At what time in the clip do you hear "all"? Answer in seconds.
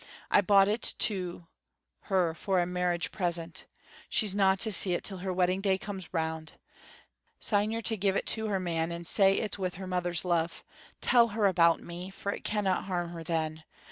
11.45-11.51